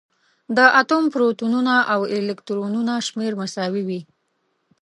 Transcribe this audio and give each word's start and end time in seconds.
د 0.57 0.59
اتوم 0.79 1.03
پروتونونه 1.13 1.73
او 1.93 1.99
الکترونونه 2.17 2.93
شمېر 3.07 3.31
مساوي 3.41 3.83
وي. 3.87 4.01